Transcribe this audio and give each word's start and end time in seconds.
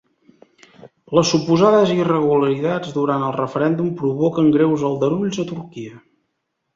Les 1.17 1.27
suposades 1.33 1.91
irregularitats 1.95 2.95
durant 2.95 3.25
el 3.27 3.35
referèndum 3.35 3.91
provoquen 3.99 4.49
greus 4.57 4.87
aldarulls 4.89 5.39
a 5.45 5.47
Turquia 5.53 6.01